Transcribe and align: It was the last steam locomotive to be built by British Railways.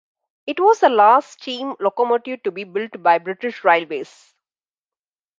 It 0.47 0.59
was 0.59 0.79
the 0.79 0.89
last 0.89 1.33
steam 1.33 1.75
locomotive 1.79 2.41
to 2.41 2.51
be 2.51 2.63
built 2.63 3.03
by 3.03 3.19
British 3.19 3.63
Railways. 3.63 4.33